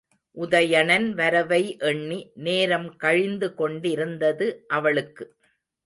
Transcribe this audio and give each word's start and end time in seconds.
உதயணன் 0.37 1.05
வரவை 1.11 1.61
எண்ணி, 1.81 2.19
நேரம் 2.39 2.89
கழிந்து 2.97 3.49
கொண்டிருந்தது 3.55 4.49
அவளுக்கு. 4.67 5.27